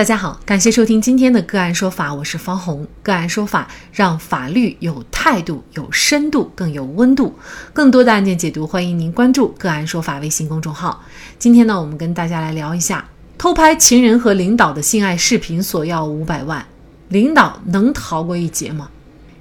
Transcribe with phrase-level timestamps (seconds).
[0.00, 2.88] 大家好，感谢收听今天的个案说法，我是方红。
[3.02, 7.38] 个案说法让法律有态度、有深度、更有温度。
[7.74, 11.04] 更多的案件解读，欢迎您关注个案说法微信公众号。
[11.38, 13.04] 今天呢，我们跟大家来聊一下
[13.36, 16.64] 偷拍情人和领导的性爱视频，索要五百万，
[17.10, 18.88] 领导能逃过一劫吗？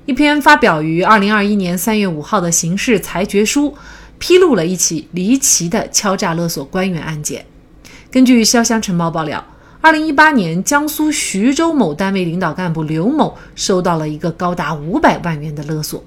[0.07, 3.77] 一篇发表于二零二一年三月五号的刑事裁决书，
[4.17, 7.45] 披露了一起离奇的敲诈勒索官员案件。
[8.11, 9.41] 根据潇湘晨报爆料。
[9.81, 16.03] 二零一八年，江苏徐州某单位领导干部刘某收到了一个高达五百万元的勒索，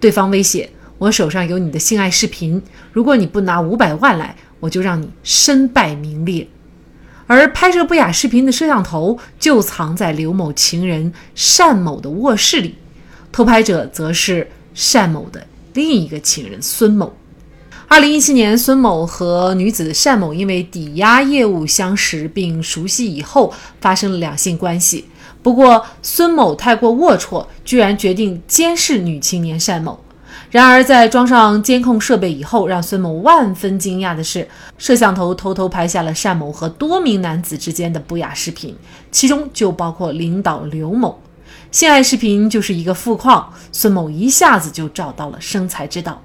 [0.00, 2.62] 对方威胁：“我手上有你的性爱视频，
[2.94, 6.48] 如果你不拿五百万来，我就让你身败名裂。”
[7.28, 11.12] 而拍摄不雅视频的摄像头就藏在刘某情人
[11.58, 12.76] 单某的卧室里，
[13.30, 14.50] 偷拍者则是
[14.94, 17.14] 单某的另一个情人孙某。
[17.92, 25.06] 二零一七年，孙某和女子单某因为抵押业务相识并熟悉以后，发生了两性关系。
[25.42, 29.98] 不过，孙某太过龌龊，居然决定监视女青年单某。
[30.52, 34.48] 然而，在装上监控设备以后，让孙某万分惊讶的是，
[34.78, 38.76] 摄像头偷偷拍下了单某和多名男子之间的不雅视频，
[39.10, 41.20] 其中就包括领导刘某。
[41.72, 46.22] 性爱视频就是一个富矿，孙某一下子就找到了生财之道。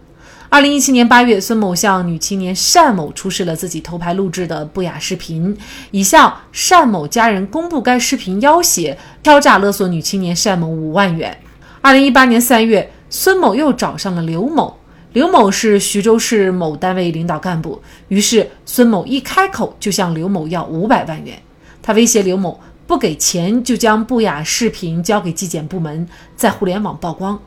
[0.50, 5.58] 二零一七年八月，孙某向女青年单某出示了自己偷拍录制的不雅视频，
[5.92, 11.36] 以向单某家人公布该视频要挟，敲诈勒索女青年单某五万元。
[11.82, 14.78] 二零一八年三月，孙某又找上了刘某，
[15.14, 21.38] 刘某是徐州市某单位领导干部，于是孙某一开口就向刘某要五百万元，
[21.82, 27.40] 他威胁刘某不给钱就将不雅视频交给纪检部门，在互联网曝光。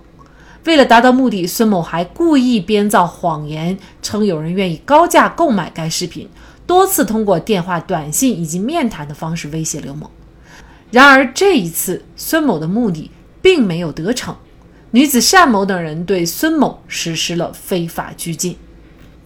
[0.69, 6.28] 为了达到目的，孙某还故意编造谎言，称有人愿意高价购买该视频，
[6.66, 10.11] 多次通过电话、短信以及面谈的方式威胁刘某。
[10.91, 14.36] 然而这一次，孙某的目的并没有得逞，
[14.91, 18.55] 女子单某等人对孙某实施了非法拘禁。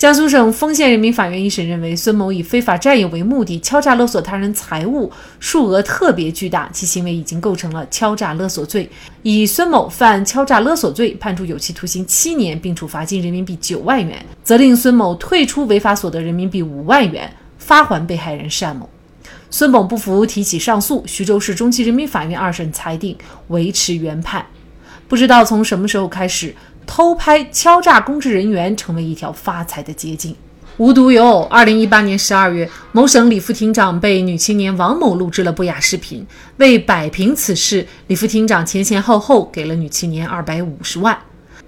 [0.03, 5.09] 江苏省丰县人民法院一审认为，孙某以非法占有为目的，敲诈勒索他人财物，
[5.39, 8.91] 数额特别巨大，其行为已经构成了敲诈勒索罪，
[9.23, 18.91] 以孙某犯敲诈勒索罪，判处有期徒刑七年，并处罚金人民币九万元，责令孙某退出违法所得人民币五万元，发还被害人单某。
[19.51, 24.45] 孙某不服，提起上诉，徐州市中级人民法院二审裁定维持原判。
[25.07, 26.53] 不知道从什么时候开始。
[26.87, 30.35] 偷拍、敲诈公职人员成为一条发财的捷径。
[30.79, 36.27] 无独有偶，二零一八年十二月，某省李副厅长被女青年王某录制了不雅视频。
[36.57, 41.17] 为摆平此事，李副厅长前前后后给了女青年二百五十万。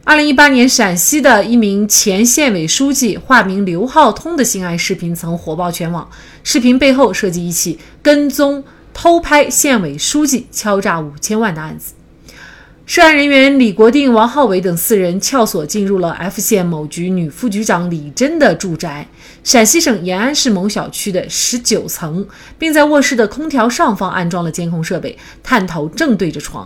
[0.04, 6.06] 二零一八年，陕西的一名前县委书记化名刘浩通的性爱视频曾火爆全网。
[6.42, 11.93] 视频背后涉及一起跟踪、偷拍县委书记、敲诈五千万的案子。
[12.94, 19.04] 涉案人员李国定、王浩伟等四人撬锁进入了 F 县某局女副局长李珍的住宅，
[19.42, 22.24] 陕西省延安市某小区的十九层，
[22.56, 26.64] 并在卧室的空调上方安装了监控设备，探头正对着床，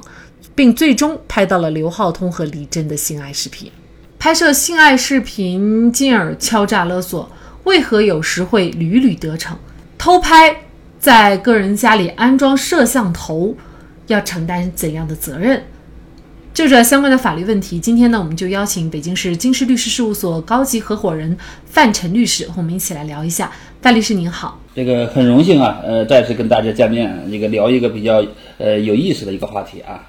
[0.54, 3.72] 并最终拍到了刘浩通和李珍的性爱视频。
[4.18, 7.32] 拍摄性爱视频，进而敲诈勒索，
[7.64, 9.58] 为何有时会屡屡得逞？
[9.96, 10.64] 偷拍
[11.00, 13.56] 在个人家里安装摄像头，
[14.08, 15.64] 要承担怎样的责任？
[16.58, 23.52] 就这相关的法律问题，今天呢，我们就邀请北京市京师律师事务所高级合伙人范晨律师和我们一起来聊一下。
[23.80, 28.24] 范律师您好，这个很荣幸啊，呃，再次跟大家见面，这个聊一个比较
[28.58, 30.02] 呃有意思的一个话题啊。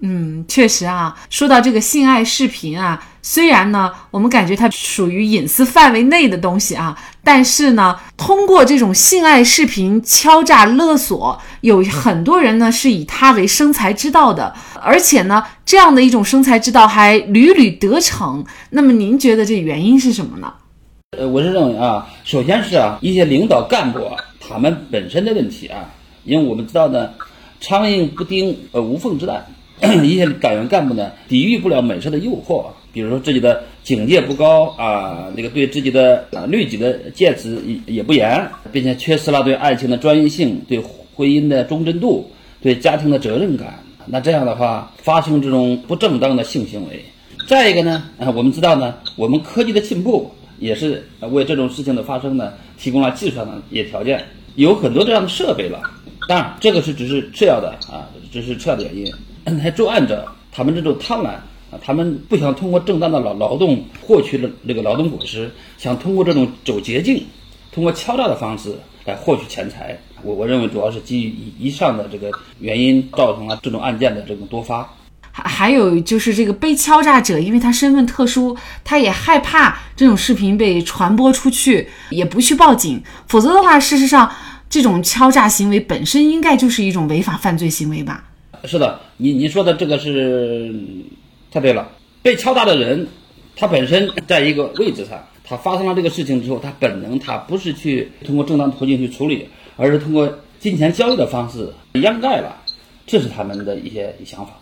[0.00, 18.44] 嗯，确实啊，说到这个性爱视频啊，虽然呢，我们感觉它属于隐私范围内的东西啊，但是呢，通过这种性爱视频敲诈勒索，有很多人呢是以它为生财之道的，而且呢，这样的一种生财之道还屡屡得逞。
[18.68, 20.52] 那么您觉得这原因是什么呢？
[21.16, 25.88] 呃，我是认为啊，首先是啊，一些领导干部啊，他们本身的问题啊，
[26.24, 27.08] 因为我们知道呢，
[27.58, 29.46] 苍蝇不叮呃无缝之蛋。
[30.04, 40.78] 一些党员干部呢，抵御不了美色的诱惑，比如说自己的警戒不高啊，那个对自己的啊律己的戒尺也也不严，并且缺失了对爱情的专一性、对
[41.14, 42.30] 婚姻的忠贞度、
[42.62, 43.80] 对家庭的责任感。
[44.06, 47.04] 那这样的话，发生这种不正当的性行为。
[47.48, 50.30] 再一个呢，啊，我们知道呢，我们科技的进步
[50.60, 54.24] 也是为这种事情的发生呢提供了技术上的一些条件，
[54.54, 55.82] 有很多这样的设备了。
[56.28, 59.12] 当然，这个是只是次要的啊，只是次要的原因。
[59.58, 61.32] 还作案者，他们这种贪婪
[61.74, 67.24] 啊，他们不想通过正当的劳劳动获取了那个劳动果实，想通过这种走捷径，
[67.72, 69.98] 通过敲诈的方式来获取钱财。
[70.22, 72.30] 我我认为主要是基于以以上的这个
[72.60, 74.88] 原因，造成了这种案件的这种多发。
[75.32, 83.02] 还还有就是这个被敲诈者，因为他身份特殊，他也害怕这种视频被传播出去，也不去报警。
[83.26, 84.30] 否则的话，事实上
[84.70, 88.24] 这种敲诈行为本身应该就是一种违法犯罪行为吧？
[88.64, 90.72] 是的，你你说的这个是
[91.54, 91.88] 太对了。
[92.20, 93.06] 被敲诈的人，
[93.54, 100.28] 他本身在一个位置上，他发生了这个事情之后，他本能他不是去通过正当途径去处理，而是通过
[100.58, 102.56] 金钱交易的方式掩盖了，
[103.06, 104.52] 这是他们的一些想法。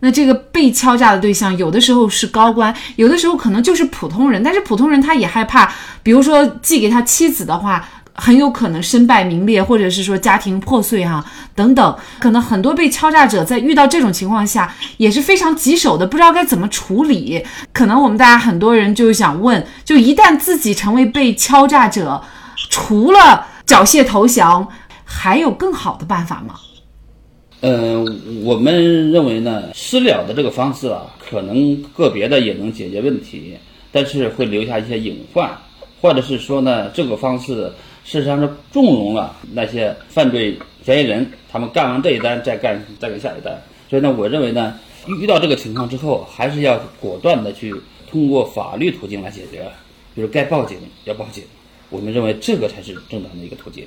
[0.00, 5.72] 那这个被敲诈的对象，有的时候是高官，有的时候可能就是普通人，但是普通人他也害怕，
[6.02, 7.88] 比如说寄给他妻子的话。
[8.16, 17.44] 很有可能身败名裂，或者是说家庭破碎哈等等，可能很多被敲诈者在遇到这种情况下也是非常棘手的，不知道该怎么处理。
[17.72, 22.22] 可能我们大家很多人就想问，就一旦自己成为被敲诈者，
[22.70, 24.68] 除了缴械投降，
[25.04, 26.54] 还有更好的办法吗？
[27.62, 33.56] 嗯，我们认为呢，私了的这个方式啊，可能个别的也能解决问题，
[33.90, 35.50] 但是会留下一些隐患，
[36.00, 37.72] 或者是说呢，这个方式。
[38.04, 43.60] 事实上是纵容了那些犯罪嫌疑人，他们干完这一单再干再给下一单。
[43.88, 44.78] 所以呢，我认为呢，
[45.20, 47.74] 遇到这个情况之后，还是要果断的去
[48.10, 49.66] 通过法律途径来解决，
[50.14, 51.42] 就是该报警要报警。
[51.90, 53.86] 我们认为这个才是正当的一个途径。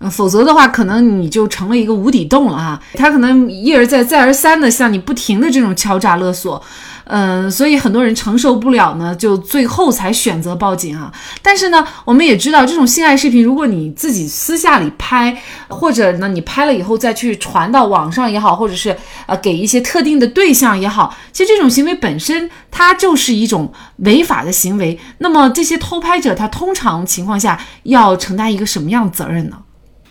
[0.00, 2.80] 嗯，否则的话，可能你就成了一个无底洞了哈。
[2.94, 6.62] 他可能一而再、再而三的向你不停的这种敲诈勒索。
[7.10, 11.10] 嗯，所以很多人承受不了呢，就最后才选择报警啊。
[11.40, 25.00] 但是呢，我们也知道，这种性爱视频，如果你自己私下里拍，或者呢你拍了以后再去传到网上也好，或者是呃给一些特定的对象也好，其实这种行为本身它就是一种违法的行为。
[25.16, 29.56] 那么这些偷拍者，他通常情况下要承担一个什么样的责任呢？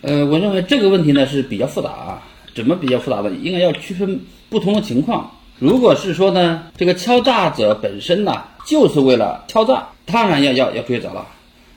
[0.02, 2.22] 呃，我认为这个问题呢是比较复杂啊。
[2.54, 3.30] 怎么比较复杂的？
[3.30, 5.30] 应该要区分不同的情况。
[5.60, 8.32] 如果是说呢，这个敲诈者本身呢，
[8.66, 11.24] 就是为了敲诈，当然要要要追责了，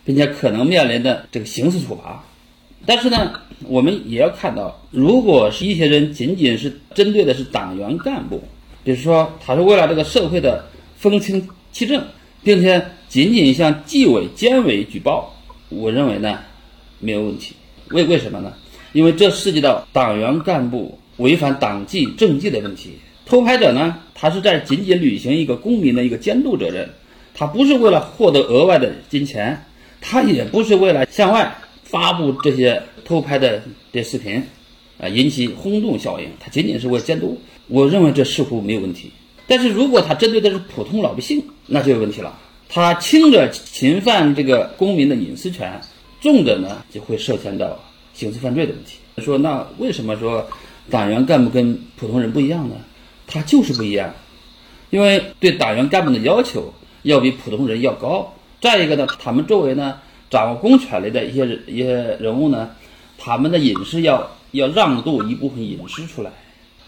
[0.04, 2.24] 并且可能面临的这个刑事处罚。
[2.84, 3.32] 但是呢，
[3.68, 8.42] 我们也要看到，如果是一些人仅仅是针对的是党员干部，
[8.84, 10.66] 比如说他是为了这个社会的
[10.98, 12.04] 风清气正，
[12.44, 15.32] 并且仅仅向纪委监委举报，
[15.70, 16.40] 我认为呢
[17.00, 17.54] 没有问题。
[17.92, 18.54] 为为什么呢？
[18.94, 22.92] 因为这涉及到党员干部违反党纪政纪的问题。
[23.26, 26.90] 偷拍者呢，他是在仅仅履行一个公民的一个监督责任，
[27.34, 29.66] 他不是为了获得额外的金钱，
[30.02, 33.62] 他也不是为了向外发布这些偷拍的
[33.94, 34.44] 这视频，
[35.00, 37.40] 啊，引起轰动效应，他仅仅是为了监督。
[37.68, 39.12] 我认为这似乎没有问题。
[39.48, 42.38] 但是如果他针对的是普通老百姓，那就有问题了。
[42.68, 45.80] 他轻者侵犯这个公民的隐私权，
[46.22, 47.78] 重者呢就会涉嫌到
[48.14, 49.00] 刑事犯罪的问题。
[49.18, 50.48] 说那为什么说
[50.90, 52.76] 党员干部跟普通人不一样呢？
[53.28, 54.14] 他就是不一样，
[54.90, 56.74] 因为对党员干部的要求
[57.04, 58.34] 要比普通人要高。
[58.60, 62.72] 再一个呢，他们作为呢掌握公权力的一些人一些人物呢，
[63.18, 66.32] 他们的隐私要要让渡一部分隐私出来。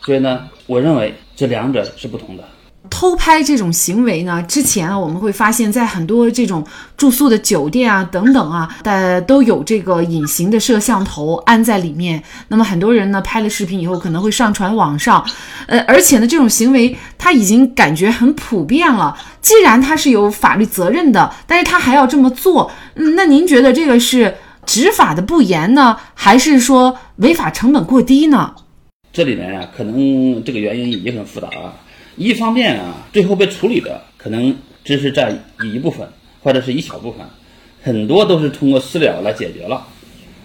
[0.01, 2.43] 所以呢，我认为这两者是不同的。
[2.89, 6.63] 偷拍这种行为呢，之前啊，我们会发现，在很多这种
[6.97, 12.21] 住宿的酒店啊等等啊，呃，都有这个隐形的摄像头安在里面。
[12.49, 15.25] 那么很多人呢，拍了视频以后可能会上传网上，
[15.67, 19.17] 呃，而且呢，这种行为他已经感觉很普遍了。
[19.41, 28.53] 既然他是有法律责任的，但是他还要这么做，嗯，那您觉得这个是执法的不严呢，还是说违法成本过低呢？
[29.11, 31.73] 这里面呀，可能这个原因也很复杂啊。
[32.15, 36.07] 一方面啊，最后被处理的可能只是占一部分，
[36.41, 37.25] 或者是一小部分，
[37.81, 39.87] 很多都是通过私了来解决了。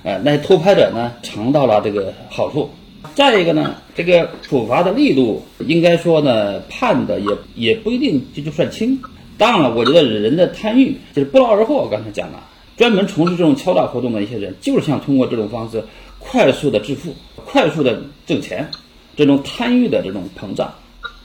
[0.02, 2.70] 呃，那些偷拍者呢，尝到了这个好处。
[3.14, 8.98] 再一个呢，这个处罚的力度，应该说呢，判的也也不一定就就算轻。
[9.36, 11.86] 当然了，我觉得人的贪欲就是不劳而获。
[11.88, 12.42] 刚才讲了，
[12.76, 15.84] 专门从事这种敲诈活动的一些人，就是想通过这种方式
[16.18, 18.68] 快速的致富，快速的挣钱，
[19.16, 20.72] 这种贪欲的这种膨胀。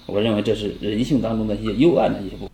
[0.05, 2.49] 我认为这是人性当中的一些幽暗的一部分。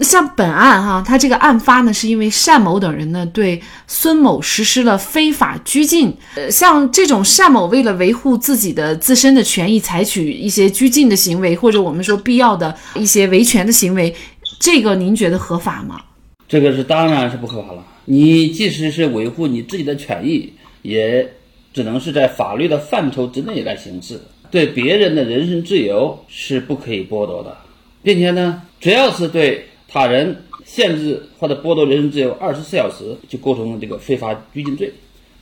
[0.00, 6.14] 像本案哈，他这个案发呢，是因为单某等人呢对孙某实施了非法拘禁。
[6.36, 14.14] 呃，像这种单某为了维护自己的自身的权益，采取一些拘禁的行为，或者我们说必要的一些维权的行为，
[14.58, 16.00] 这个您觉得合法吗？
[16.48, 17.84] 这个是当然是不合法了。
[18.06, 21.30] 你即使是维护你自己的权益，也
[21.74, 24.18] 只能是在法律的范畴之内来行事。
[24.50, 27.56] 对别人的人身自由是不可以剥夺的，
[28.02, 34.92] 并且呢，只要是对他人限制或者剥夺人身自由二十四小时，就构成这个非法拘禁罪。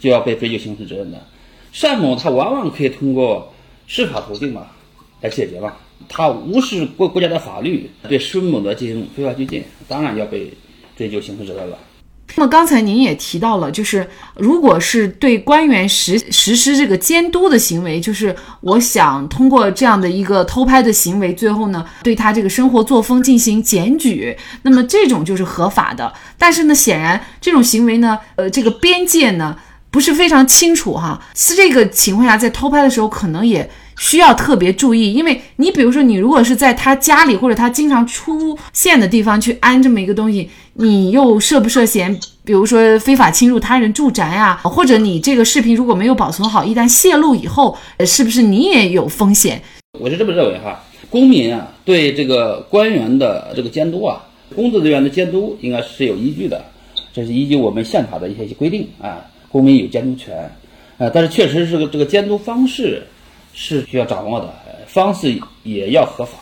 [0.00, 1.20] 就要被追究刑事责任的。
[1.80, 3.52] 单某他往往可以通过
[3.88, 4.68] 司法途径嘛
[5.20, 5.76] 来解决嘛，
[6.08, 10.52] 他无视国国家的法律，对孙某的进行非法拘禁，当然要被
[10.96, 11.76] 追究刑事责任了。
[12.36, 26.12] 那么刚才您也提到了，就是如果是对官员实实施这个监督的行为，就是我想通过这样的一个偷拍的行为，最后呢对他这个生活作风进行检举，那么这种就是合法的。
[26.36, 29.56] 但是呢，显然这种行为呢，呃，这个边界呢
[29.90, 31.20] 不是非常清楚哈。
[31.34, 33.68] 是这个情况下，在偷拍的时候，可能也
[33.98, 40.48] 需要特别注意，因为你比如说，你如果是在他家里或者他经常出现的地方去安这么一个东西。
[40.80, 47.76] 你又涉不涉嫌，比如说非法侵入他人住宅啊，或者你这个视频如果没有保存好，一旦泄露以后，
[48.06, 49.60] 是不是你也有风险？
[49.98, 54.22] 我是这么认为哈，公民啊对这个官员的这个监督啊，
[54.54, 56.64] 公职人员的监督应该是有依据的，
[57.12, 59.18] 这是依据我们宪法的一些规定啊，
[59.50, 60.48] 公民有监督权，
[60.96, 63.04] 啊，但是确实是个这个监督方式
[63.52, 64.52] 是需要掌握的，
[64.86, 66.38] 方式也要合法。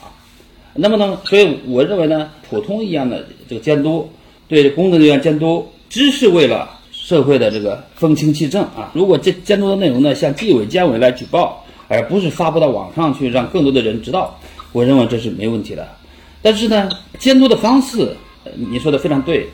[0.74, 4.10] 那么呢，所以我认为呢，普通一样的这个监督。
[4.48, 8.92] 对工作人员监督，只是为了社会的这个风清气正啊。
[8.94, 14.38] 如果监监督的内容呢，向纪委监委来举报，而不是发布到网上去让更多的人知道，
[14.70, 15.88] 我认为这是没问题的。
[16.42, 18.16] 但是呢，监督的方式，
[18.54, 19.48] 你说的非常对。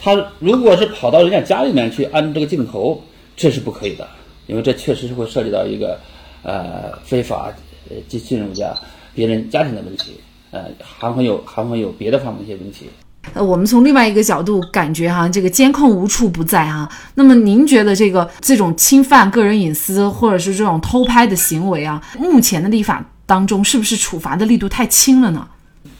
[0.00, 3.00] 他如果是跑到人家家里面去安这个镜头，
[3.36, 4.08] 这是不可以的，
[4.48, 5.96] 因为这确实是会涉及到一个
[6.42, 7.52] 呃非法
[7.90, 8.74] 呃进进入家
[9.14, 10.20] 别人家庭的问题，
[10.50, 12.86] 呃还会有还会有别的方面一些问题。
[13.34, 16.88] 呃，我们从另外一个角度感觉哈，这个监控无处不在哈。
[17.14, 25.46] 那么您觉得这个这种侵犯个人隐私或者是这种偷拍的行为啊，目前的立法当中是不是处罚的力度太轻了呢？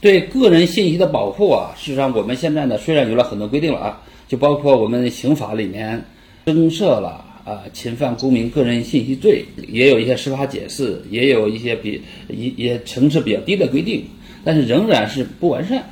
[0.00, 6.04] 对个人信息的保护啊，事实上我们现在呢虽然有了很多规定了啊，就包括我们刑法里面
[6.46, 14.04] 增设了啊侵犯公民个人信息罪，也有一些司法解释，也有一些比一也层次比较低的规定，
[14.44, 15.84] 但是仍然是不完善。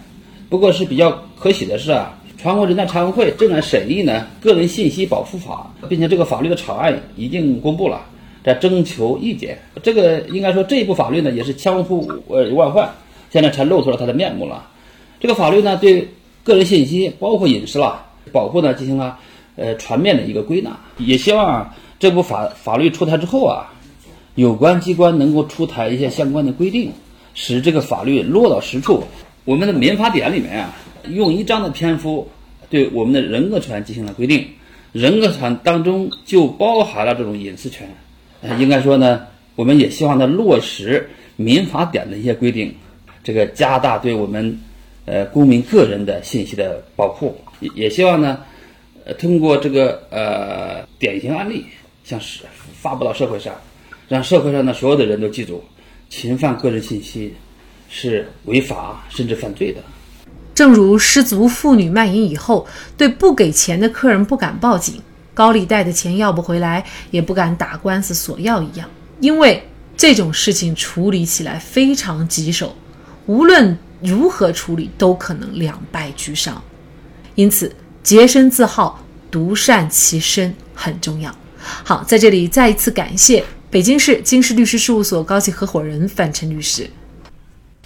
[0.49, 8.04] 不过是比较可喜的是啊，全国人大常委会正在审议呢《个人信息保护法》，并且这个法律的草案已经公布了，
[8.42, 9.59] 在征求意见。
[9.83, 12.90] 这个应该说这一部法律呢也是千呼呃万唤，
[13.30, 14.69] 现在才露出了它的面目了。
[15.21, 16.09] 这个法律呢对
[16.42, 19.19] 个人信息包括隐私啦保护呢进行了
[19.61, 23.71] 呃全面的一个归纳，也希望这部法法律出台之后啊，
[24.35, 26.90] 有关机关能够出台一些相关的规定，
[27.35, 29.05] 使这个法律落到实处。
[29.45, 30.75] 我们的民法典里面啊，
[31.09, 32.26] 用一章的篇幅
[32.71, 34.47] 对我们的人格权进行了规定，
[34.93, 37.87] 人格权当中就包含了这种隐私权。
[38.43, 39.26] 呃，应该说呢，
[39.57, 42.75] 我们也希望它落实民法典的一些规定，
[43.23, 44.59] 这个加大对我们
[45.05, 47.37] 呃公民个人的信息的保护。
[47.61, 48.40] 也也希望呢，
[49.19, 51.67] 通过这个呃典型案例，
[52.05, 52.45] 向是
[52.81, 53.55] 发布到社会上，
[54.09, 55.62] 让社会上的所有的人都记住，
[56.09, 57.35] 侵犯个人信息。
[57.93, 59.83] 是违法甚至犯罪的。
[60.55, 62.64] 正如失足妇女卖淫以后，
[62.97, 65.02] 对不给钱的客人不敢报警，
[65.35, 68.88] 高利贷的钱要不回来，也不敢打官司索要一样，
[69.19, 69.61] 因为
[69.97, 72.76] 这种事情处理起来非常棘手，
[73.26, 76.62] 无论如何处理都可能两败俱伤。
[77.35, 81.35] 因此，洁身自好，独善其身很重要。
[81.61, 86.88] 好，在这里再一次感谢北京市京师律师事务所高级合伙人范晨律师。